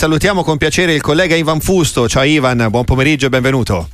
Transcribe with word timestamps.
salutiamo 0.00 0.42
con 0.42 0.56
piacere 0.56 0.94
il 0.94 1.02
collega 1.02 1.34
Ivan 1.34 1.60
Fusto. 1.60 2.08
Ciao 2.08 2.22
Ivan, 2.22 2.68
buon 2.70 2.84
pomeriggio 2.84 3.26
e 3.26 3.28
benvenuto. 3.28 3.86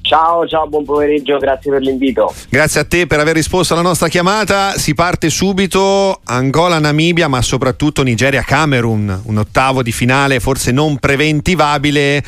Ciao, 0.00 0.46
ciao, 0.46 0.66
buon 0.66 0.86
pomeriggio, 0.86 1.36
grazie 1.36 1.70
per 1.70 1.82
l'invito. 1.82 2.32
Grazie 2.48 2.80
a 2.80 2.84
te 2.84 3.06
per 3.06 3.20
aver 3.20 3.34
risposto 3.34 3.74
alla 3.74 3.82
nostra 3.82 4.08
chiamata. 4.08 4.78
Si 4.78 4.94
parte 4.94 5.28
subito 5.28 6.22
Angola-Namibia, 6.24 7.28
ma 7.28 7.42
soprattutto 7.42 8.02
Nigeria-Camerun, 8.02 9.24
un 9.24 9.36
ottavo 9.36 9.82
di 9.82 9.92
finale 9.92 10.40
forse 10.40 10.72
non 10.72 10.96
preventivabile 10.96 12.24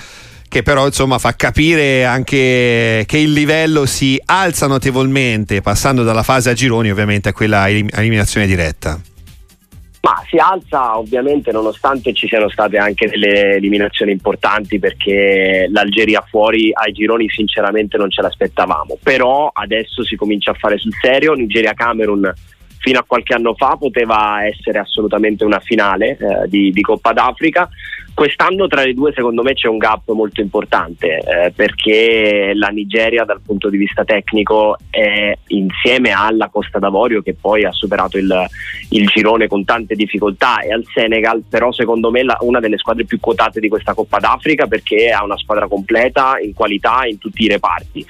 che 0.47 0.63
però 0.63 0.85
insomma 0.85 1.19
fa 1.19 1.35
capire 1.35 2.05
anche 2.05 3.05
che 3.07 3.17
il 3.17 3.33
livello 3.33 3.87
si 3.87 4.21
alza 4.27 4.67
notevolmente 4.67 5.63
passando 5.63 6.03
dalla 6.03 6.23
fase 6.23 6.51
a 6.51 6.53
gironi 6.53 6.91
ovviamente 6.91 7.31
a 7.31 7.33
quella 7.33 7.71
eliminazione 7.71 8.47
diretta. 8.47 9.01
Ma 10.09 10.23
si 10.27 10.39
alza 10.39 10.97
ovviamente 10.97 11.53
nonostante 11.53 12.15
ci 12.15 12.27
siano 12.29 12.49
state 12.49 12.79
anche 12.79 13.09
delle 13.09 13.57
eliminazioni 13.57 14.11
importanti 14.11 14.79
perché 14.79 15.69
l'Algeria 15.71 16.25
fuori 16.27 16.71
ai 16.73 16.93
gironi 16.93 17.29
sinceramente 17.29 17.99
non 17.99 18.11
ce 18.11 18.23
l'aspettavamo, 18.23 18.97
però 19.02 19.51
adesso 19.52 20.02
si 20.02 20.16
comincia 20.16 20.52
a 20.52 20.55
fare 20.55 20.79
sul 20.79 20.95
serio, 20.99 21.35
Nigeria-Camerun 21.35 22.33
fino 22.79 23.01
a 23.01 23.05
qualche 23.07 23.35
anno 23.35 23.52
fa 23.55 23.77
poteva 23.77 24.47
essere 24.47 24.79
assolutamente 24.79 25.45
una 25.45 25.59
finale 25.59 26.16
eh, 26.16 26.49
di, 26.49 26.71
di 26.71 26.80
Coppa 26.80 27.13
d'Africa 27.13 27.69
Quest'anno 28.19 28.67
tra 28.67 28.83
le 28.83 28.95
due 28.95 29.13
secondo 29.15 29.45
me 29.45 29.55
c'è 29.55 29.69
un 29.69 29.79
gap 29.79 30.11
molto 30.11 30.41
importante 30.41 31.19
eh, 31.19 31.53
perché 31.55 32.51
la 32.53 32.67
Nigeria 32.67 33.23
dal 33.23 33.41
punto 33.41 33.71
di 33.71 33.77
vista 33.77 34.03
tecnico 34.03 34.77
è 34.91 35.33
insieme 35.47 36.11
alla 36.11 36.49
Costa 36.49 36.81
d'Avorio 36.81 37.23
che 37.23 37.37
poi 37.41 37.65
ha 37.65 37.71
superato 37.71 38.19
il, 38.19 38.35
il 38.89 39.07
girone 39.07 39.47
con 39.47 39.65
tante 39.65 39.95
difficoltà 39.95 40.59
e 40.63 40.73
al 40.73 40.85
Senegal 40.93 41.45
però 41.49 41.71
secondo 41.71 42.11
me 42.11 42.25
la, 42.25 42.37
una 42.41 42.59
delle 42.59 42.79
squadre 42.79 43.05
più 43.05 43.21
quotate 43.21 43.61
di 43.61 43.69
questa 43.69 43.95
Coppa 43.95 44.19
d'Africa 44.19 44.66
perché 44.66 45.13
ha 45.13 45.23
una 45.23 45.39
squadra 45.39 45.69
completa 45.69 46.41
in 46.43 46.55
qualità 46.55 47.07
in 47.07 47.19
tutti 47.19 47.45
i 47.45 47.49
reparti. 47.49 48.05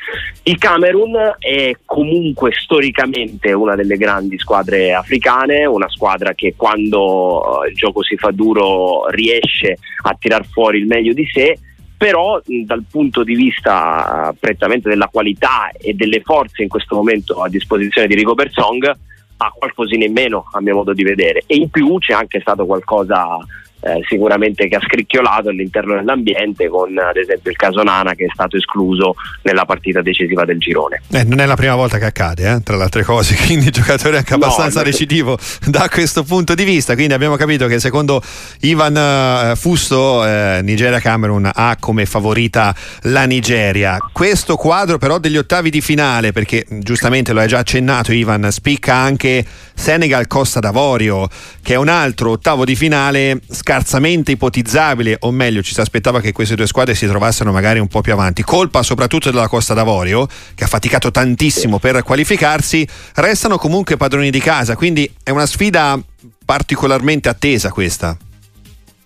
Il 0.44 0.56
Camerun 0.56 1.34
è 1.38 1.72
comunque 1.84 2.52
storicamente 2.52 3.52
una 3.52 3.74
delle 3.74 3.98
grandi 3.98 4.38
squadre 4.38 4.94
africane, 4.94 5.66
una 5.66 5.90
squadra 5.90 6.32
che 6.32 6.54
quando 6.56 7.62
eh, 7.62 7.68
il 7.68 7.74
gioco 7.74 8.02
si 8.02 8.16
fa 8.16 8.30
duro 8.30 9.06
riesce 9.10 9.72
a 9.72 9.97
tirar 10.18 10.46
fuori 10.46 10.78
il 10.78 10.86
meglio 10.86 11.12
di 11.12 11.26
sé 11.32 11.58
però 11.98 12.40
dal 12.64 12.84
punto 12.88 13.24
di 13.24 13.34
vista 13.34 14.32
prettamente 14.38 14.88
della 14.88 15.08
qualità 15.10 15.70
e 15.72 15.94
delle 15.94 16.20
forze 16.20 16.62
in 16.62 16.68
questo 16.68 16.94
momento 16.94 17.42
a 17.42 17.48
disposizione 17.48 18.06
di 18.06 18.14
Rico 18.14 18.34
Bersong 18.34 18.96
ha 19.38 19.50
qualcosina 19.50 20.04
in 20.04 20.12
meno 20.12 20.44
a 20.52 20.60
mio 20.60 20.76
modo 20.76 20.92
di 20.92 21.02
vedere. 21.02 21.42
E 21.46 21.56
in 21.56 21.70
più 21.70 21.98
c'è 21.98 22.12
anche 22.12 22.40
stato 22.40 22.66
qualcosa 22.66 23.36
eh, 23.80 24.00
sicuramente 24.08 24.68
che 24.68 24.76
ha 24.76 24.80
scricchiolato 24.80 25.50
all'interno 25.50 25.94
dell'ambiente 25.94 26.68
con 26.68 26.96
ad 26.98 27.16
esempio 27.16 27.50
il 27.50 27.56
caso 27.56 27.82
Nana 27.82 28.14
che 28.14 28.24
è 28.24 28.30
stato 28.32 28.56
escluso 28.56 29.14
nella 29.42 29.64
partita 29.64 30.02
decisiva 30.02 30.44
del 30.44 30.58
girone. 30.58 31.02
Eh, 31.12 31.24
non 31.24 31.40
è 31.40 31.46
la 31.46 31.56
prima 31.56 31.74
volta 31.74 31.98
che 31.98 32.06
accade, 32.06 32.50
eh, 32.50 32.62
tra 32.62 32.76
le 32.76 32.82
altre 32.82 33.04
cose, 33.04 33.36
quindi 33.46 33.66
il 33.66 33.72
giocatore 33.72 34.16
è 34.16 34.18
anche 34.18 34.34
abbastanza 34.34 34.80
no, 34.80 34.86
recidivo 34.86 35.38
da 35.66 35.88
questo 35.88 36.24
punto 36.24 36.54
di 36.54 36.64
vista, 36.64 36.94
quindi 36.94 37.12
abbiamo 37.12 37.36
capito 37.36 37.66
che 37.66 37.78
secondo 37.78 38.22
Ivan 38.60 39.52
uh, 39.52 39.56
Fusto 39.56 40.20
uh, 40.20 40.62
Nigeria-Camerun 40.62 41.50
ha 41.54 41.76
come 41.78 42.06
favorita 42.06 42.74
la 43.02 43.24
Nigeria. 43.24 43.98
Questo 44.12 44.56
quadro 44.56 44.98
però 44.98 45.18
degli 45.18 45.36
ottavi 45.36 45.70
di 45.70 45.80
finale, 45.80 46.32
perché 46.32 46.64
giustamente 46.68 47.32
lo 47.32 47.40
hai 47.40 47.48
già 47.48 47.58
accennato 47.58 48.12
Ivan, 48.12 48.50
spicca 48.50 48.94
anche 48.94 49.44
Senegal-Costa 49.74 50.60
d'Avorio, 50.60 51.28
che 51.68 51.74
è 51.74 51.76
un 51.76 51.88
altro 51.88 52.30
ottavo 52.30 52.64
di 52.64 52.74
finale 52.74 53.42
scarsamente 53.46 54.32
ipotizzabile, 54.32 55.18
o 55.20 55.30
meglio, 55.30 55.60
ci 55.60 55.74
si 55.74 55.80
aspettava 55.82 56.18
che 56.18 56.32
queste 56.32 56.54
due 56.54 56.66
squadre 56.66 56.94
si 56.94 57.06
trovassero 57.06 57.52
magari 57.52 57.78
un 57.78 57.88
po' 57.88 58.00
più 58.00 58.14
avanti. 58.14 58.42
Colpa 58.42 58.82
soprattutto 58.82 59.30
della 59.30 59.48
Costa 59.48 59.74
d'Avorio, 59.74 60.26
che 60.54 60.64
ha 60.64 60.66
faticato 60.66 61.10
tantissimo 61.10 61.78
per 61.78 62.02
qualificarsi, 62.02 62.88
restano 63.16 63.58
comunque 63.58 63.98
padroni 63.98 64.30
di 64.30 64.40
casa, 64.40 64.76
quindi 64.76 65.12
è 65.22 65.28
una 65.28 65.44
sfida 65.44 66.00
particolarmente 66.42 67.28
attesa 67.28 67.70
questa. 67.70 68.16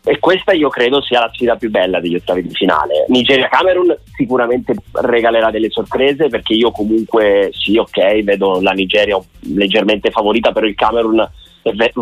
E 0.04 0.20
questa 0.20 0.53
io 0.53 0.69
credo 0.69 1.03
sia 1.03 1.19
la 1.19 1.31
sfida 1.34 1.56
più 1.56 1.69
bella 1.69 1.98
degli 1.98 2.14
ottavi 2.14 2.47
di 2.47 2.54
finale. 2.54 3.06
Nigeria-Camerun 3.08 3.92
sicuramente 4.14 4.72
regalerà 4.92 5.50
delle 5.50 5.69
sorprese 5.69 6.28
perché 6.28 6.53
io 6.53 6.70
comunque 6.70 7.50
sì, 7.53 7.76
ok, 7.76 8.22
vedo 8.22 8.60
la 8.60 8.70
Nigeria 8.70 9.19
leggermente 9.53 10.12
favorita, 10.12 10.53
però 10.53 10.69
il 10.69 10.76
Camerun 10.76 11.28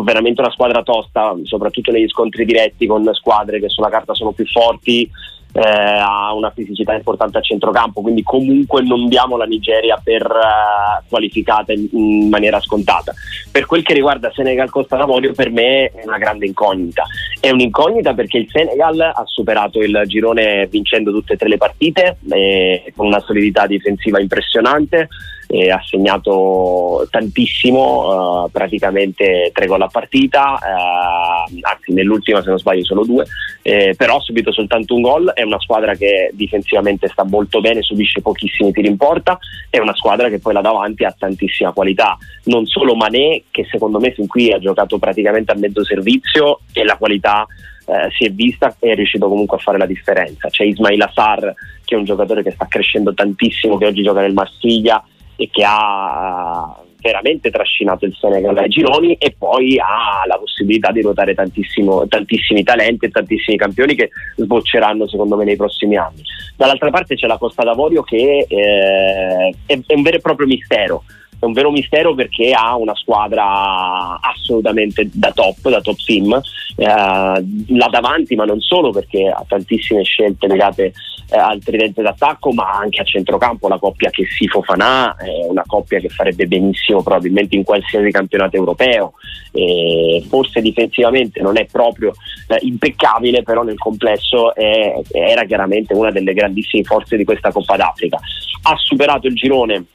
veramente 0.03 0.41
una 0.41 0.51
squadra 0.51 0.83
tosta, 0.83 1.35
soprattutto 1.43 1.91
negli 1.91 2.07
scontri 2.07 2.45
diretti 2.45 2.87
con 2.87 3.07
squadre 3.13 3.59
che 3.59 3.69
sulla 3.69 3.89
carta 3.89 4.13
sono 4.13 4.31
più 4.31 4.45
forti 4.45 5.09
eh, 5.53 5.59
ha 5.61 6.33
una 6.33 6.51
fisicità 6.51 6.93
importante 6.93 7.37
a 7.37 7.41
centrocampo, 7.41 8.01
quindi 8.01 8.23
comunque 8.23 8.81
non 8.83 9.07
diamo 9.07 9.35
la 9.35 9.45
Nigeria 9.45 9.99
per 10.01 10.25
uh, 10.25 11.03
qualificata 11.09 11.73
in, 11.73 11.87
in, 11.91 12.29
maniera 12.29 12.59
scontata. 12.61 13.13
Per 13.51 13.65
quel 13.65 13.83
che 13.83 13.93
riguarda 13.93 14.31
Senegal-Costa 14.33 14.95
d'Avorio, 14.95 15.33
per 15.33 15.51
me 15.51 15.87
è 15.87 16.03
una 16.05 16.17
grande 16.17 16.45
incognita. 16.45 17.03
È 17.39 17.49
un'incognita 17.49 18.13
perché 18.13 18.37
il 18.37 18.47
Senegal 18.49 18.99
ha 18.99 19.23
superato 19.25 19.81
il 19.81 20.03
girone 20.05 20.67
vincendo 20.67 21.11
tutte 21.11 21.33
e 21.33 21.37
tre 21.37 21.49
le 21.49 21.57
partite, 21.57 22.17
eh, 22.29 22.93
con 22.95 23.07
una 23.07 23.19
solidità 23.19 23.67
difensiva 23.67 24.21
impressionante 24.21 25.09
eh, 25.51 25.69
ha 25.69 25.81
segnato 25.83 27.05
tantissimo, 27.09 28.45
eh, 28.45 28.49
praticamente 28.51 29.51
tre 29.53 29.65
gol 29.65 29.81
a 29.81 29.87
partita, 29.87 30.57
eh, 30.57 31.59
anzi 31.61 31.91
nell'ultima 31.91 32.41
se 32.41 32.49
non 32.49 32.57
sbaglio 32.57 32.85
solo 32.85 33.03
due, 33.03 33.25
eh, 33.61 33.93
però 33.97 34.17
ha 34.17 34.21
subito 34.21 34.53
soltanto 34.53 34.95
un 34.95 35.01
gol, 35.01 35.31
è 35.33 35.41
una 35.43 35.59
squadra 35.59 35.93
che 35.95 36.31
difensivamente 36.33 37.09
sta 37.09 37.25
molto 37.25 37.59
bene, 37.59 37.81
subisce 37.81 38.21
pochissimi 38.21 38.71
tiri 38.71 38.87
in 38.87 38.95
porta, 38.95 39.37
è 39.69 39.79
una 39.79 39.95
squadra 39.95 40.29
che 40.29 40.39
poi 40.39 40.53
là 40.53 40.61
davanti 40.61 41.03
ha 41.03 41.13
tantissima 41.17 41.73
qualità, 41.73 42.17
non 42.45 42.65
solo 42.65 42.95
Mané 42.95 43.43
che 43.51 43.67
secondo 43.69 43.99
me 43.99 44.13
fin 44.13 44.27
qui 44.27 44.53
ha 44.53 44.59
giocato 44.59 44.97
praticamente 44.99 45.51
a 45.51 45.57
mezzo 45.57 45.83
servizio 45.83 46.61
e 46.71 46.85
la 46.85 46.95
qualità 46.95 47.45
eh, 47.85 48.09
si 48.11 48.23
è 48.23 48.31
vista 48.31 48.73
e 48.79 48.91
è 48.91 48.95
riuscito 48.95 49.27
comunque 49.27 49.57
a 49.57 49.59
fare 49.59 49.77
la 49.77 49.85
differenza. 49.85 50.47
C'è 50.47 50.63
Ismail 50.63 51.01
Assar 51.01 51.53
che 51.83 51.95
è 51.95 51.97
un 51.97 52.05
giocatore 52.05 52.41
che 52.41 52.51
sta 52.51 52.67
crescendo 52.67 53.13
tantissimo, 53.13 53.77
che 53.77 53.87
oggi 53.87 54.01
gioca 54.01 54.21
nel 54.21 54.33
Marsiglia 54.33 55.03
e 55.41 55.49
che 55.51 55.63
ha 55.65 56.75
veramente 57.01 57.49
trascinato 57.49 58.05
il 58.05 58.15
Senegal 58.15 58.55
ai 58.57 58.69
gironi 58.69 59.15
e 59.15 59.33
poi 59.35 59.79
ha 59.79 60.23
la 60.27 60.37
possibilità 60.37 60.91
di 60.91 61.01
ruotare 61.01 61.33
tantissimi 61.33 62.63
talenti 62.63 63.05
e 63.05 63.09
tantissimi 63.09 63.57
campioni 63.57 63.95
che 63.95 64.09
sbocceranno 64.35 65.07
secondo 65.07 65.35
me 65.35 65.45
nei 65.45 65.55
prossimi 65.55 65.97
anni. 65.97 66.21
Dall'altra 66.55 66.91
parte 66.91 67.15
c'è 67.15 67.25
la 67.25 67.39
Costa 67.39 67.63
d'Avorio 67.63 68.03
che 68.03 68.45
eh, 68.47 69.55
è, 69.65 69.79
è 69.83 69.93
un 69.95 70.01
vero 70.03 70.17
e 70.17 70.21
proprio 70.21 70.45
mistero 70.45 71.03
è 71.41 71.45
un 71.45 71.53
vero 71.53 71.71
mistero 71.71 72.13
perché 72.13 72.51
ha 72.51 72.75
una 72.75 72.93
squadra 72.95 74.19
assolutamente 74.21 75.09
da 75.11 75.31
top, 75.31 75.69
da 75.69 75.81
top 75.81 75.97
team, 76.05 76.39
eh, 76.75 76.85
là 76.85 77.87
davanti, 77.89 78.35
ma 78.35 78.45
non 78.45 78.59
solo 78.59 78.91
perché 78.91 79.27
ha 79.27 79.43
tantissime 79.47 80.03
scelte 80.03 80.45
legate 80.45 80.93
eh, 81.31 81.37
al 81.39 81.59
tridente 81.59 82.03
d'attacco, 82.03 82.51
ma 82.51 82.69
anche 82.69 83.01
a 83.01 83.05
centrocampo. 83.05 83.67
La 83.67 83.79
coppia 83.79 84.11
che 84.11 84.23
si 84.27 84.47
Fofanà 84.47 85.15
è 85.15 85.47
una 85.49 85.63
coppia 85.65 85.99
che 85.99 86.09
farebbe 86.09 86.45
benissimo 86.45 87.01
probabilmente 87.01 87.55
in 87.55 87.63
qualsiasi 87.63 88.11
campionato 88.11 88.57
europeo. 88.57 89.13
E 89.51 90.23
forse 90.29 90.61
difensivamente 90.61 91.41
non 91.41 91.57
è 91.57 91.65
proprio 91.65 92.13
eh, 92.49 92.59
impeccabile, 92.61 93.41
però 93.41 93.63
nel 93.63 93.79
complesso 93.79 94.53
è, 94.53 94.93
era 95.11 95.43
chiaramente 95.45 95.95
una 95.95 96.11
delle 96.11 96.33
grandissime 96.33 96.83
forze 96.83 97.17
di 97.17 97.23
questa 97.23 97.51
Coppa 97.51 97.77
d'Africa. 97.77 98.19
Ha 98.61 98.75
superato 98.77 99.25
il 99.25 99.33
girone 99.33 99.85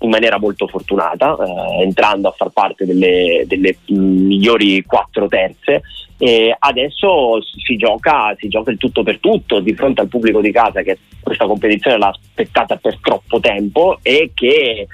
in 0.00 0.10
maniera 0.10 0.38
molto 0.38 0.66
fortunata, 0.68 1.36
eh, 1.36 1.82
entrando 1.82 2.28
a 2.28 2.34
far 2.36 2.50
parte 2.50 2.84
delle, 2.84 3.44
delle 3.46 3.78
migliori 3.86 4.82
quattro 4.84 5.28
terze. 5.28 5.82
E 6.20 6.54
adesso 6.58 7.40
si 7.42 7.76
gioca, 7.76 8.34
si 8.38 8.48
gioca 8.48 8.72
il 8.72 8.78
tutto 8.78 9.04
per 9.04 9.18
tutto 9.20 9.60
di 9.60 9.74
fronte 9.74 10.00
al 10.00 10.08
pubblico 10.08 10.40
di 10.40 10.50
casa 10.50 10.82
che 10.82 10.98
questa 11.22 11.46
competizione 11.46 11.96
l'ha 11.96 12.08
aspettata 12.08 12.76
per 12.76 12.98
troppo 13.00 13.38
tempo 13.38 13.98
e 14.02 14.32
che 14.34 14.88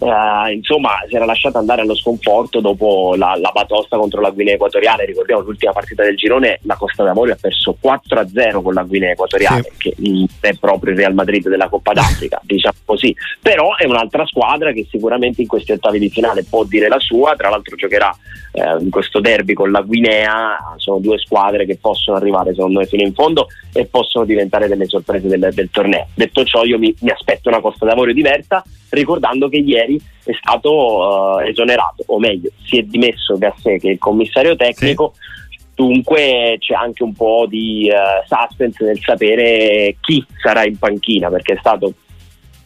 Uh, 0.00 0.52
insomma 0.52 0.90
si 1.08 1.16
era 1.16 1.24
lasciata 1.24 1.58
andare 1.58 1.80
allo 1.80 1.96
sconforto 1.96 2.60
dopo 2.60 3.16
la, 3.16 3.34
la, 3.36 3.50
batosta 3.52 3.96
contro 3.96 4.20
la 4.20 4.30
Guinea 4.30 4.54
Equatoriale. 4.54 5.04
Ricordiamo 5.04 5.42
l'ultima 5.42 5.72
partita 5.72 6.04
del 6.04 6.16
girone 6.16 6.60
la 6.62 6.76
Costa 6.76 7.02
d'Avorio 7.02 7.32
ha 7.34 7.38
perso 7.40 7.76
4-0 7.82 8.62
con 8.62 8.74
la 8.74 8.84
Guinea 8.84 9.10
Equatoriale 9.10 9.72
sì. 9.76 9.90
che 9.90 10.48
è 10.48 10.54
proprio 10.54 10.92
il 10.92 10.98
Real 10.98 11.14
Madrid 11.14 11.48
della 11.48 11.68
Coppa 11.68 11.94
d'Africa 11.94 12.40
diciamo 12.46 12.76
così. 12.84 13.12
Però 13.42 13.74
è 13.74 13.86
un'altra 13.86 14.24
squadra 14.26 14.70
che 14.70 14.86
sicuramente 14.88 15.42
in 15.42 15.48
questi 15.48 15.72
ottavi 15.72 15.98
di 15.98 16.10
finale 16.10 16.44
può 16.44 16.62
dire 16.62 16.86
la 16.86 17.00
sua. 17.00 17.34
Tra 17.34 17.48
l'altro 17.48 17.74
giocherà 17.74 18.14
eh, 18.52 18.76
in 18.80 18.90
questo 18.90 19.18
derby 19.18 19.52
con 19.52 19.72
la 19.72 19.80
Guinea 19.80 20.76
sono 20.76 21.00
due 21.00 21.18
squadre 21.18 21.66
che 21.66 21.76
possono 21.76 22.16
arrivare 22.16 22.54
secondo 22.54 22.78
me 22.78 22.86
fino 22.86 23.02
in 23.02 23.14
fondo 23.14 23.48
e 23.72 23.86
possono 23.86 24.24
diventare 24.24 24.68
delle 24.68 24.86
sorprese 24.86 25.26
del, 25.26 25.50
del 25.52 25.70
torneo. 25.72 26.06
Detto 26.14 26.44
ciò 26.44 26.62
io 26.62 26.78
mi, 26.78 26.94
mi 27.00 27.10
aspetto 27.10 27.48
una 27.48 27.60
Costa 27.60 27.84
d'Avorio 27.84 28.14
diversa 28.14 28.62
ricordando 28.90 29.48
che 29.48 29.58
ieri 29.58 30.00
è 30.24 30.32
stato 30.32 30.70
uh, 30.72 31.38
esonerato, 31.40 32.04
o 32.06 32.18
meglio, 32.18 32.50
si 32.64 32.78
è 32.78 32.82
dimesso 32.82 33.36
Gassè 33.38 33.78
che 33.78 33.88
è 33.88 33.92
il 33.92 33.98
commissario 33.98 34.56
tecnico. 34.56 35.14
Sì. 35.14 35.26
Dunque 35.74 36.56
c'è 36.58 36.74
anche 36.74 37.04
un 37.04 37.14
po' 37.14 37.46
di 37.48 37.88
uh, 37.88 38.26
suspense 38.26 38.84
nel 38.84 38.98
sapere 38.98 39.96
chi 40.00 40.24
sarà 40.42 40.64
in 40.64 40.76
panchina, 40.76 41.28
perché 41.30 41.54
è 41.54 41.58
stato 41.58 41.92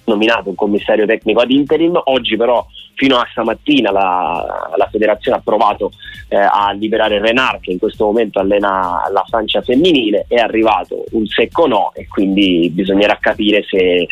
nominato 0.04 0.48
un 0.48 0.54
commissario 0.54 1.06
tecnico 1.06 1.40
ad 1.40 1.50
interim, 1.50 2.00
oggi 2.04 2.36
però 2.36 2.66
fino 2.94 3.16
a 3.16 3.26
stamattina 3.30 3.90
la, 3.90 4.72
la 4.76 4.88
federazione 4.90 5.38
ha 5.38 5.42
provato 5.42 5.92
eh, 6.28 6.36
a 6.36 6.72
liberare 6.72 7.20
Renard 7.20 7.60
che 7.60 7.72
in 7.72 7.78
questo 7.78 8.04
momento 8.04 8.38
allena 8.38 9.02
la 9.12 9.24
Francia 9.26 9.62
femminile, 9.62 10.26
è 10.28 10.36
arrivato 10.36 11.04
un 11.12 11.26
secco 11.26 11.66
no 11.66 11.92
e 11.94 12.06
quindi 12.08 12.70
bisognerà 12.70 13.16
capire 13.20 13.64
se 13.68 14.06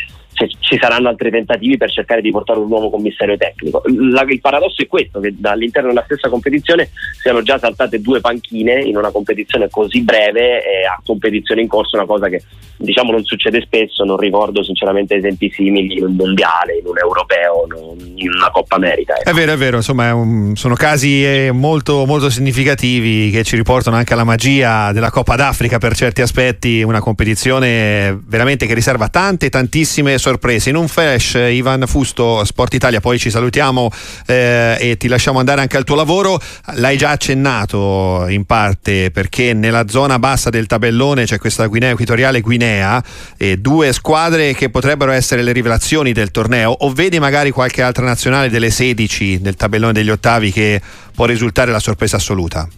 ci 0.48 0.78
saranno 0.81 1.08
altri 1.08 1.31
tentativi 1.31 1.76
per 1.76 1.90
cercare 1.90 2.20
di 2.20 2.31
portare 2.31 2.58
un 2.58 2.69
nuovo 2.69 2.90
commissario 2.90 3.37
tecnico. 3.37 3.82
La, 4.10 4.25
il 4.28 4.40
paradosso 4.40 4.82
è 4.82 4.87
questo, 4.87 5.20
che 5.20 5.34
all'interno 5.42 5.88
della 5.88 6.04
stessa 6.04 6.28
competizione 6.28 6.90
siano 7.20 7.42
già 7.42 7.58
saltate 7.58 8.00
due 8.00 8.20
panchine 8.20 8.81
in 8.81 8.96
una 8.96 9.10
competizione 9.10 9.69
così 9.69 10.02
breve 10.02 10.64
e 10.64 10.87
a 10.87 11.00
competizione 11.04 11.60
in 11.60 11.69
corso, 11.69 11.96
una 11.96 12.06
cosa 12.06 12.28
che 12.28 12.42
diciamo 12.76 13.12
non 13.12 13.25
succede 13.25 13.60
spesso, 13.60 14.04
non 14.04 14.16
ricordo 14.16 14.62
sinceramente 14.62 15.16
esempi 15.16 15.50
simili 15.50 15.98
in 15.98 16.04
un 16.04 16.14
mondiale, 16.14 16.78
in 16.78 16.87
un 16.87 16.96
europeo, 16.98 17.66
in 18.14 18.32
una 18.32 18.50
Coppa 18.50 18.76
America. 18.76 19.16
Ecco. 19.16 19.28
È 19.28 19.32
vero, 19.34 19.52
è 19.52 19.56
vero, 19.56 19.76
insomma 19.76 20.14
un, 20.14 20.56
sono 20.56 20.75
casi 20.75 21.25
eh, 21.25 21.50
molto, 21.52 22.06
molto 22.06 22.31
significativi 22.31 23.31
che 23.31 23.42
ci 23.42 23.56
riportano 23.56 23.96
anche 23.96 24.14
alla 24.14 24.25
magia 24.25 24.92
della 24.92 25.10
Coppa 25.10 25.37
d'Africa 25.37 25.76
per 25.78 25.94
certi 25.94 26.22
aspetti, 26.22 26.82
una 26.82 27.00
competizione 27.00 28.19
veramente 28.26 28.66
che 28.66 28.72
riserva 28.72 29.08
tante, 29.08 29.50
tantissime 29.50 30.16
sorprese 30.16 30.29
sorprese. 30.30 30.70
In 30.70 30.76
un 30.76 30.86
flash, 30.86 31.34
Ivan 31.34 31.84
Fusto, 31.86 32.44
Sport 32.44 32.74
Italia, 32.74 33.00
poi 33.00 33.18
ci 33.18 33.30
salutiamo 33.30 33.90
eh, 34.26 34.76
e 34.78 34.96
ti 34.96 35.08
lasciamo 35.08 35.40
andare 35.40 35.60
anche 35.60 35.76
al 35.76 35.84
tuo 35.84 35.96
lavoro. 35.96 36.40
L'hai 36.74 36.96
già 36.96 37.10
accennato 37.10 38.26
in 38.28 38.44
parte 38.44 39.10
perché 39.10 39.52
nella 39.52 39.88
zona 39.88 40.18
bassa 40.18 40.48
del 40.50 40.66
tabellone 40.66 41.24
c'è 41.24 41.38
questa 41.38 41.66
Guinea 41.66 41.90
Equatoriale 41.90 42.40
Guinea 42.40 43.02
e 43.36 43.56
due 43.58 43.92
squadre 43.92 44.54
che 44.54 44.70
potrebbero 44.70 45.10
essere 45.10 45.42
le 45.42 45.52
rivelazioni 45.52 46.12
del 46.12 46.30
torneo. 46.30 46.70
O 46.70 46.92
vedi 46.92 47.18
magari 47.18 47.50
qualche 47.50 47.82
altra 47.82 48.04
nazionale 48.04 48.48
delle 48.48 48.70
16 48.70 49.40
del 49.40 49.56
tabellone 49.56 49.92
degli 49.92 50.10
ottavi 50.10 50.52
che 50.52 50.80
può 51.12 51.26
risultare 51.26 51.72
la 51.72 51.80
sorpresa 51.80 52.16
assoluta? 52.16 52.68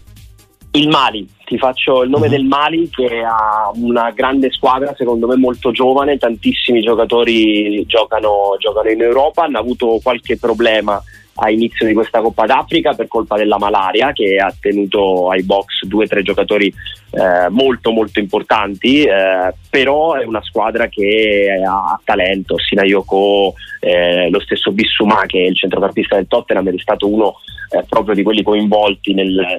Il 0.75 0.87
Mali, 0.87 1.27
ti 1.45 1.55
faccio 1.59 2.01
il 2.01 2.09
nome 2.09 2.25
uh-huh. 2.25 2.31
del 2.31 2.45
Mali 2.45 2.89
che 2.89 3.21
ha 3.21 3.71
una 3.75 4.09
grande 4.09 4.51
squadra, 4.51 4.95
secondo 4.97 5.27
me 5.27 5.35
molto 5.35 5.71
giovane, 5.71 6.17
tantissimi 6.17 6.81
giocatori 6.81 7.85
giocano, 7.85 8.55
giocano 8.57 8.89
in 8.89 9.01
Europa, 9.01 9.43
hanno 9.43 9.59
avuto 9.59 9.99
qualche 10.01 10.37
problema 10.37 10.99
a 11.35 11.49
inizio 11.51 11.85
di 11.85 11.93
questa 11.93 12.21
Coppa 12.21 12.45
d'Africa 12.45 12.93
per 12.93 13.07
colpa 13.07 13.37
della 13.37 13.57
malaria 13.57 14.13
che 14.13 14.37
ha 14.37 14.53
tenuto 14.59 15.29
ai 15.29 15.43
box 15.43 15.83
due 15.83 16.05
o 16.05 16.07
tre 16.07 16.21
giocatori 16.23 16.73
eh, 17.11 17.49
molto 17.49 17.91
molto 17.91 18.19
importanti, 18.19 19.03
eh, 19.03 19.53
però 19.69 20.13
è 20.13 20.25
una 20.25 20.41
squadra 20.43 20.87
che 20.87 21.63
ha 21.67 21.99
talento, 22.03 22.57
Sinayoko, 22.57 23.53
eh, 23.79 24.29
lo 24.31 24.39
stesso 24.39 24.71
Bissumà 24.71 25.25
che 25.27 25.39
è 25.39 25.47
il 25.47 25.55
centrocampista 25.55 26.15
del 26.15 26.27
Tottenham 26.27 26.67
è 26.67 26.79
stato 26.79 27.07
uno 27.07 27.35
eh, 27.69 27.83
proprio 27.87 28.15
di 28.15 28.23
quelli 28.23 28.43
coinvolti 28.43 29.13
nel, 29.13 29.57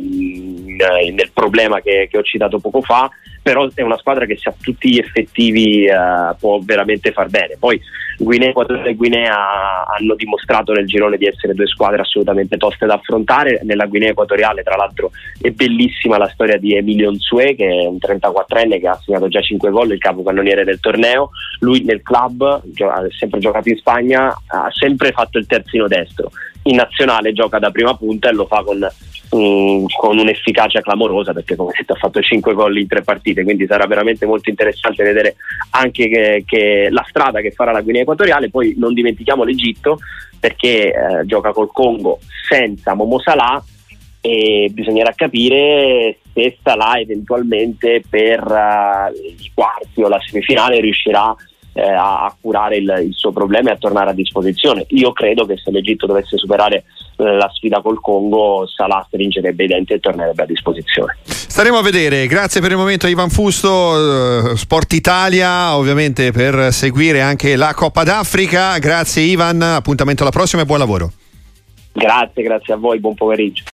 nel 0.76 1.30
problema 1.32 1.80
che, 1.80 2.08
che, 2.10 2.18
ho 2.18 2.22
citato 2.22 2.58
poco 2.58 2.80
fa, 2.82 3.08
però 3.42 3.68
è 3.74 3.82
una 3.82 3.98
squadra 3.98 4.26
che 4.26 4.36
se 4.36 4.48
ha 4.48 4.54
tutti 4.60 4.90
gli 4.90 4.98
effettivi 4.98 5.84
eh, 5.86 6.34
può 6.38 6.58
veramente 6.60 7.12
far 7.12 7.28
bene. 7.28 7.56
Poi 7.58 7.80
Guinea, 8.18 8.50
Equatore 8.50 8.90
e 8.90 8.94
Guinea 8.94 9.84
hanno 9.86 10.14
dimostrato 10.14 10.72
nel 10.72 10.86
girone 10.86 11.16
di 11.16 11.26
essere 11.26 11.54
due 11.54 11.66
squadre 11.66 12.02
assolutamente 12.02 12.56
toste 12.56 12.86
da 12.86 12.94
affrontare. 12.94 13.60
Nella 13.64 13.86
Guinea 13.86 14.10
Equatoriale, 14.10 14.62
tra 14.62 14.76
l'altro, 14.76 15.10
è 15.40 15.50
bellissima 15.50 16.18
la 16.18 16.28
storia 16.28 16.58
di 16.58 16.76
Emilio 16.76 17.10
Nsue, 17.10 17.54
che 17.54 17.66
è 17.66 17.86
un 17.86 17.96
34enne 17.96 18.80
che 18.80 18.88
ha 18.88 19.00
segnato 19.02 19.28
già 19.28 19.40
5 19.40 19.70
gol, 19.70 19.92
il 19.92 19.98
capocannoniere 19.98 20.64
del 20.64 20.80
torneo. 20.80 21.30
Lui 21.60 21.82
nel 21.82 22.02
club, 22.02 22.42
ha 22.42 23.06
sempre 23.18 23.40
giocato 23.40 23.68
in 23.68 23.76
Spagna, 23.76 24.26
ha 24.46 24.68
sempre 24.70 25.12
fatto 25.12 25.38
il 25.38 25.46
terzino 25.46 25.88
destro. 25.88 26.30
In 26.66 26.76
nazionale 26.76 27.32
gioca 27.32 27.58
da 27.58 27.70
prima 27.70 27.94
punta 27.94 28.30
e 28.30 28.32
lo 28.32 28.46
fa 28.46 28.62
con 28.62 28.78
um, 29.34 29.86
con 29.96 30.18
un'efficacia 30.18 30.80
clamorosa 30.80 31.32
perché 31.32 31.56
come 31.56 31.72
detto 31.76 31.92
ha 31.92 31.96
fatto 31.96 32.20
5 32.20 32.54
gol 32.54 32.78
in 32.78 32.86
tre 32.86 33.02
partite 33.02 33.42
quindi 33.42 33.66
sarà 33.66 33.86
veramente 33.86 34.26
molto 34.26 34.48
interessante 34.48 35.02
vedere 35.02 35.36
anche 35.70 36.08
che, 36.08 36.44
che 36.46 36.88
la 36.90 37.04
strada 37.08 37.40
che 37.40 37.50
farà 37.50 37.72
la 37.72 37.82
Guinea 37.82 38.02
Equatoriale. 38.02 38.50
Poi 38.50 38.74
non 38.78 38.94
dimentichiamo 38.94 39.44
l'Egitto 39.44 39.98
perché 40.38 40.92
eh, 40.92 41.24
gioca 41.24 41.52
col 41.52 41.72
Congo 41.72 42.20
senza 42.48 42.94
Momo 42.94 43.18
Salah 43.18 43.62
e 44.20 44.70
bisognerà 44.72 45.12
capire 45.14 46.18
se 46.32 46.56
Salah 46.62 46.98
eventualmente 46.98 48.02
per 48.08 48.40
uh, 48.40 49.14
i 49.14 49.50
quarti 49.52 50.02
o 50.02 50.08
la 50.08 50.20
semifinale 50.24 50.80
riuscirà 50.80 51.34
eh, 51.74 51.82
a, 51.82 52.24
a, 52.24 52.36
curare 52.40 52.76
il, 52.76 53.02
il, 53.06 53.14
suo 53.14 53.32
problema 53.32 53.70
e 53.70 53.72
a 53.74 53.76
tornare 53.76 54.10
a 54.10 54.14
disposizione. 54.14 54.86
Io 54.88 55.12
credo 55.12 55.44
che 55.44 55.56
se 55.56 55.70
l'Egitto 55.70 56.06
dovesse 56.06 56.38
superare 56.38 56.84
eh, 57.16 57.36
la 57.36 57.50
sfida 57.52 57.80
col 57.82 58.00
Congo, 58.00 58.66
Salah 58.66 59.04
stringerebbe 59.06 59.64
i 59.64 59.66
denti 59.66 59.92
e 59.92 60.00
tornerebbe 60.00 60.42
a 60.42 60.46
disposizione. 60.46 61.18
Staremo 61.24 61.78
a 61.78 61.82
vedere, 61.82 62.26
grazie 62.26 62.60
per 62.60 62.70
il 62.70 62.76
momento 62.76 63.06
Ivan 63.06 63.28
Fusto, 63.28 64.52
eh, 64.52 64.56
Sport 64.56 64.92
Italia 64.92 65.76
ovviamente 65.76 66.32
per 66.32 66.72
seguire 66.72 67.20
anche 67.20 67.56
la 67.56 67.74
Coppa 67.74 68.04
d'Africa, 68.04 68.78
grazie 68.78 69.22
Ivan, 69.22 69.60
appuntamento 69.60 70.22
alla 70.22 70.32
prossima 70.32 70.62
e 70.62 70.64
buon 70.64 70.78
lavoro. 70.78 71.12
Grazie, 71.92 72.42
grazie 72.42 72.74
a 72.74 72.76
voi, 72.76 72.98
buon 72.98 73.14
pomeriggio. 73.14 73.62